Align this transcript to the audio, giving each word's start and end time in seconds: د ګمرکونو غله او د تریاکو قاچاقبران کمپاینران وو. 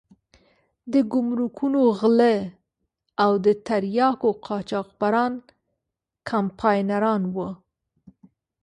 د 0.93 0.95
ګمرکونو 1.11 1.81
غله 1.99 2.35
او 3.23 3.31
د 3.45 3.47
تریاکو 3.67 4.29
قاچاقبران 4.45 5.33
کمپاینران 6.29 7.21
وو. 7.35 7.49